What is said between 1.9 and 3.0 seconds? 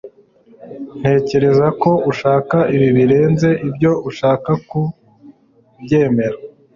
ushaka ibi